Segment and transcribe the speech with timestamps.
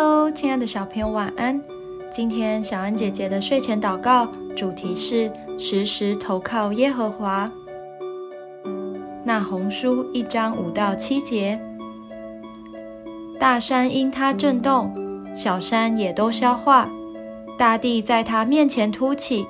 [0.00, 1.60] Hello，亲爱的小朋友，晚安。
[2.08, 5.28] 今天小恩姐姐的睡前祷告主题是
[5.58, 7.50] 时时投靠耶和华。
[9.24, 11.60] 那红书一章五到七节，
[13.40, 14.94] 大山因它震动，
[15.34, 16.88] 小山也都消化，
[17.58, 19.48] 大地在它面前凸起，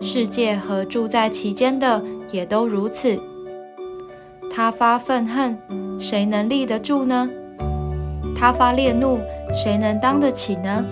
[0.00, 3.18] 世界和住在其间的也都如此。
[4.54, 5.58] 他发愤恨，
[5.98, 7.28] 谁能立得住呢？
[8.36, 9.18] 他发烈怒，
[9.52, 10.84] 谁能当得起呢？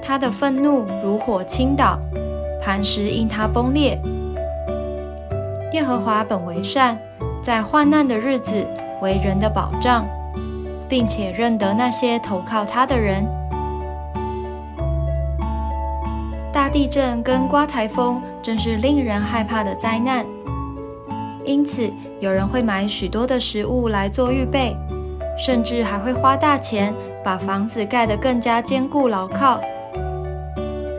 [0.00, 1.98] 他的愤怒如火倾倒，
[2.62, 3.98] 磐石因他崩裂。
[5.72, 6.98] 耶和华本为善，
[7.42, 8.66] 在患难的日子
[9.00, 10.04] 为人的保障，
[10.88, 13.24] 并且认得那些投靠他的人。
[16.52, 20.26] 大地震跟刮台风真是令人害怕的灾难，
[21.46, 24.76] 因此有人会买许多的食物来做预备，
[25.36, 29.60] 甚至还会花大钱把房子盖得更加坚固牢靠。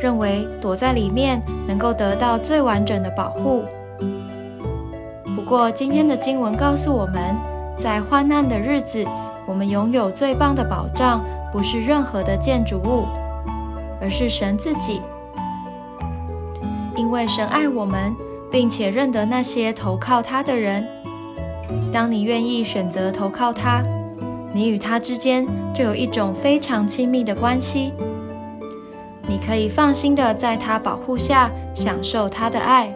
[0.02, 3.63] 认为躲在里面能够得到最完整的保护。
[5.35, 7.35] 不过，今天的经文告诉我们，
[7.77, 9.05] 在患难的日子，
[9.45, 13.05] 我们拥有最棒的保障，不是任何的建筑物，
[14.02, 15.02] 而是神自己。
[16.95, 18.13] 因为神爱我们，
[18.52, 20.86] 并且认得那些投靠他的人。
[21.91, 23.81] 当你愿意选择投靠他，
[24.53, 27.91] 你与他之间就有一种非常亲密的关系。
[29.27, 32.93] 你可以放心的在他保护下享受他的爱。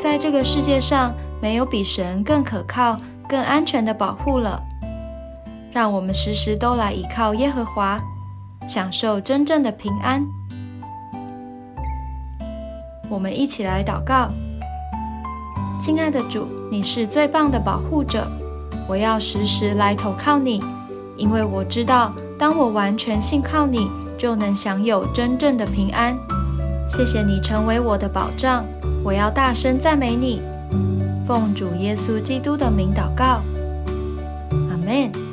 [0.00, 2.96] 在这个世界上，没有比神更可靠、
[3.28, 4.62] 更安全的保护了。
[5.72, 7.98] 让我们时时都来依靠耶和华，
[8.66, 10.24] 享受真正的平安。
[13.08, 14.28] 我们一起来祷告：
[15.80, 18.30] 亲爱的主，你是最棒的保护者，
[18.88, 20.60] 我要时时来投靠你，
[21.16, 23.88] 因为我知道，当我完全信靠你。
[24.18, 26.18] 就能享有真正的平安。
[26.88, 28.64] 谢谢你成为我的保障，
[29.04, 30.42] 我要大声赞美你。
[31.24, 33.40] 奉主耶稣基督的名祷告，
[34.70, 35.27] 阿门。